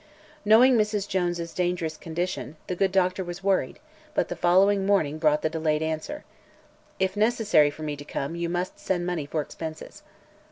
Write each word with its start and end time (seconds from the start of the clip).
Knowing 0.43 0.75
Mrs. 0.79 1.07
Jones' 1.07 1.53
dangerous 1.53 1.95
condition, 1.95 2.55
the 2.65 2.75
good 2.75 2.91
doctor 2.91 3.23
was 3.23 3.43
worried, 3.43 3.77
but 4.15 4.29
the 4.29 4.35
following 4.35 4.83
morning 4.83 5.19
brought 5.19 5.43
the 5.43 5.47
delayed 5.51 5.83
answer: 5.83 6.23
"If 6.97 7.15
necessary 7.15 7.69
for 7.69 7.83
me 7.83 7.95
to 7.95 8.03
come, 8.03 8.35
you 8.35 8.49
must 8.49 8.79
send 8.79 9.05
money 9.05 9.27
for 9.27 9.41
expenses." 9.41 10.01